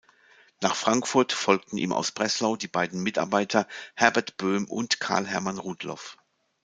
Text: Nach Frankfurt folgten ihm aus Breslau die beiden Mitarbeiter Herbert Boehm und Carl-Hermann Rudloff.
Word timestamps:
Nach 0.61 0.73
Frankfurt 0.73 1.31
folgten 1.31 1.77
ihm 1.77 1.91
aus 1.93 2.11
Breslau 2.11 2.55
die 2.55 2.67
beiden 2.67 3.03
Mitarbeiter 3.03 3.67
Herbert 3.93 4.35
Boehm 4.37 4.65
und 4.65 4.99
Carl-Hermann 4.99 5.59
Rudloff. 5.59 6.17